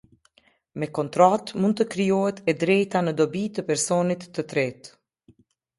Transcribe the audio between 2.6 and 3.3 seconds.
drejta në